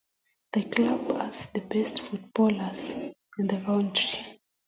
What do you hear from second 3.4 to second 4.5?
the country.